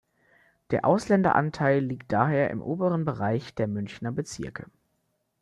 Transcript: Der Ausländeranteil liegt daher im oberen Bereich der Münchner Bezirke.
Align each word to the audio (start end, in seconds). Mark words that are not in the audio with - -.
Der 0.71 0.83
Ausländeranteil 0.83 1.79
liegt 1.83 2.11
daher 2.11 2.49
im 2.49 2.63
oberen 2.63 3.05
Bereich 3.05 3.53
der 3.53 3.67
Münchner 3.67 4.11
Bezirke. 4.11 4.65